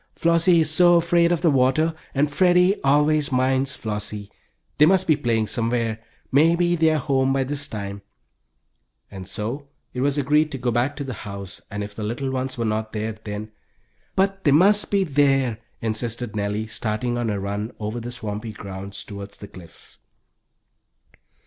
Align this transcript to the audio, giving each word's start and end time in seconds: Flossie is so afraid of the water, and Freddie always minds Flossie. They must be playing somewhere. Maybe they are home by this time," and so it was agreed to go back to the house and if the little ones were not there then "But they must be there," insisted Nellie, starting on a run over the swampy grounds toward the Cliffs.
Flossie 0.15 0.59
is 0.61 0.71
so 0.71 0.95
afraid 0.95 1.31
of 1.31 1.43
the 1.43 1.51
water, 1.51 1.93
and 2.15 2.31
Freddie 2.33 2.81
always 2.81 3.31
minds 3.31 3.75
Flossie. 3.75 4.31
They 4.79 4.87
must 4.87 5.05
be 5.05 5.15
playing 5.15 5.45
somewhere. 5.45 5.99
Maybe 6.31 6.75
they 6.75 6.89
are 6.89 6.97
home 6.97 7.31
by 7.33 7.43
this 7.43 7.67
time," 7.67 8.01
and 9.11 9.27
so 9.29 9.67
it 9.93 10.01
was 10.01 10.17
agreed 10.17 10.51
to 10.53 10.57
go 10.57 10.71
back 10.71 10.95
to 10.95 11.03
the 11.03 11.13
house 11.13 11.61
and 11.69 11.83
if 11.83 11.93
the 11.95 12.01
little 12.03 12.31
ones 12.31 12.57
were 12.57 12.65
not 12.65 12.93
there 12.93 13.15
then 13.23 13.51
"But 14.15 14.43
they 14.43 14.49
must 14.49 14.89
be 14.89 15.03
there," 15.03 15.59
insisted 15.81 16.35
Nellie, 16.35 16.65
starting 16.65 17.15
on 17.15 17.29
a 17.29 17.39
run 17.39 17.71
over 17.79 17.99
the 17.99 18.11
swampy 18.11 18.53
grounds 18.53 19.03
toward 19.03 19.29
the 19.33 19.47
Cliffs. 19.47 19.99